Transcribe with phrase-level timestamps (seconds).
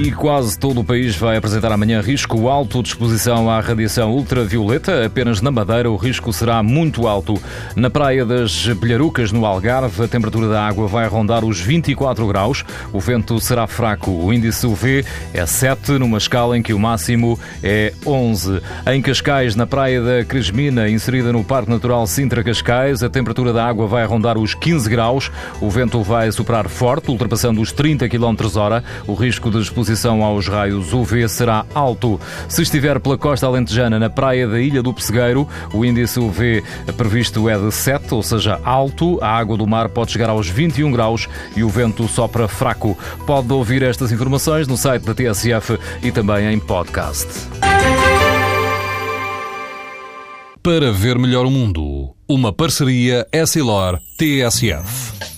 [0.00, 5.04] E quase todo o país vai apresentar amanhã risco alto de exposição à radiação ultravioleta.
[5.04, 7.34] Apenas na Madeira o risco será muito alto.
[7.74, 12.64] Na Praia das Bilharucas, no Algarve, a temperatura da água vai rondar os 24 graus.
[12.92, 14.12] O vento será fraco.
[14.12, 18.62] O índice UV é 7, numa escala em que o máximo é 11.
[18.86, 23.66] Em Cascais, na Praia da Cresmina, inserida no Parque Natural Sintra Cascais, a temperatura da
[23.66, 25.28] água vai rondar os 15 graus.
[25.60, 28.84] O vento vai soprar forte, ultrapassando os 30 km hora.
[29.04, 32.20] O risco de exposição exposição aos raios UV será alto.
[32.48, 36.62] Se estiver pela costa alentejana, na praia da Ilha do Pessegueiro, o índice UV
[36.96, 39.18] previsto é de 7, ou seja, alto.
[39.22, 42.96] A água do mar pode chegar aos 21 graus e o vento sopra fraco.
[43.26, 47.26] Pode ouvir estas informações no site da TSF e também em podcast.
[50.62, 55.37] Para ver melhor o mundo, uma parceria Essilor-TSF.